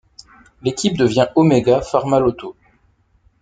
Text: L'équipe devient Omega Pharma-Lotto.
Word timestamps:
L'équipe 0.63 0.97
devient 0.97 1.27
Omega 1.35 1.83
Pharma-Lotto. 1.83 2.55